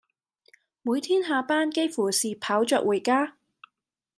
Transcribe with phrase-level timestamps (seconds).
[0.81, 3.35] 每天下班幾乎是跑著回家